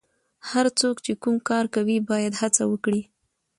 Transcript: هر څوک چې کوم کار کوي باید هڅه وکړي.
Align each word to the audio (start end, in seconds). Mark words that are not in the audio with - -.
هر 0.49 0.65
څوک 0.79 0.95
چې 1.05 1.13
کوم 1.21 1.35
کار 1.49 1.65
کوي 1.75 1.97
باید 2.09 2.33
هڅه 2.41 2.63
وکړي. 2.71 3.01